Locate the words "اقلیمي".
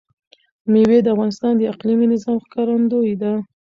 1.73-2.05